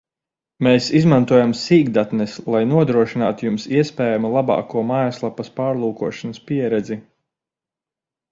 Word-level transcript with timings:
Mēs 0.67 0.85
izmantojam 0.99 1.51
sīkdatnes, 1.59 2.37
lai 2.53 2.61
nodrošinātu 2.69 3.45
Jums 3.47 3.67
iespējami 3.81 4.31
labāko 4.37 4.83
mājaslapas 4.93 5.53
pārlūkošanas 5.59 6.41
pieredzi 6.49 6.99